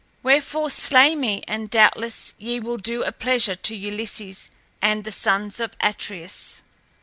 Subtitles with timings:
[0.23, 4.49] Wherefore slay me and doubtless ye will do a pleasure to Ulysses
[4.81, 6.63] and the sons of Atreus."